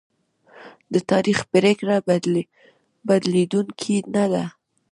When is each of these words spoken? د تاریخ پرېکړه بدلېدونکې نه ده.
د 0.93 0.95
تاریخ 1.11 1.39
پرېکړه 1.53 1.95
بدلېدونکې 3.07 3.97
نه 4.15 4.25
ده. 4.31 4.45